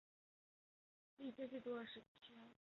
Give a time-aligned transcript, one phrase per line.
[1.17, 2.35] 历届最多的实习职缺